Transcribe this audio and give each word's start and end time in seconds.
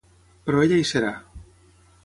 Però 0.47 0.63
ella 0.67 0.79
hi 0.83 0.87
serà. 0.93 1.13